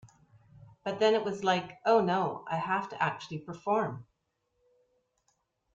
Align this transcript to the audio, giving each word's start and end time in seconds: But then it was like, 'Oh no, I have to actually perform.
But 0.83 0.99
then 0.99 1.13
it 1.13 1.23
was 1.23 1.43
like, 1.43 1.79
'Oh 1.85 2.01
no, 2.01 2.43
I 2.49 2.55
have 2.55 2.89
to 2.89 2.99
actually 2.99 3.37
perform. 3.37 4.07